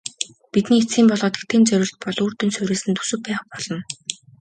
Бидний 0.53 0.81
эцсийн 0.83 1.07
болоод 1.09 1.35
хэтийн 1.37 1.63
зорилт 1.69 1.97
бол 2.03 2.17
үр 2.25 2.33
дүнд 2.37 2.55
суурилсан 2.55 2.93
төсөв 2.97 3.19
байх 3.25 3.41
болно. 3.49 3.77